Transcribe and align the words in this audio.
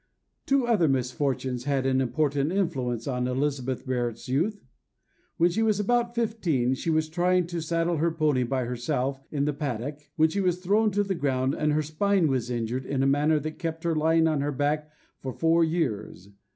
Two 0.47 0.65
other 0.65 0.87
misfortunes 0.87 1.65
had 1.65 1.85
an 1.85 2.01
important 2.01 2.51
influence 2.51 3.05
on 3.05 3.27
Elizabeth 3.27 3.85
Barrett's 3.85 4.27
youth. 4.27 4.65
When 5.37 5.51
she 5.51 5.61
was 5.61 5.79
about 5.79 6.15
fifteen, 6.15 6.73
she 6.73 6.89
was 6.89 7.07
trying 7.07 7.45
to 7.45 7.61
saddle 7.61 7.97
her 7.97 8.09
pony 8.09 8.41
by 8.41 8.65
herself 8.65 9.21
in 9.29 9.45
the 9.45 9.53
paddock, 9.53 9.99
when 10.15 10.29
she 10.29 10.41
was 10.41 10.57
thrown 10.57 10.89
to 10.93 11.03
the 11.03 11.13
ground, 11.13 11.53
and 11.53 11.73
her 11.73 11.83
spine 11.83 12.29
was 12.29 12.49
injured 12.49 12.87
in 12.87 13.03
a 13.03 13.05
manner 13.05 13.39
that 13.41 13.59
kept 13.59 13.83
her 13.83 13.93
lying 13.93 14.27
on 14.27 14.41
her 14.41 14.51
back 14.51 14.89
for 15.19 15.31
four 15.31 15.63
years. 15.63 16.29